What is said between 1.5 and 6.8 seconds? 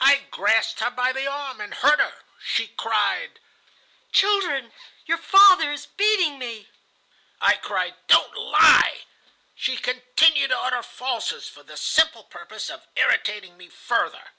and hurt her. She cried: 'Children, your father is beating me.'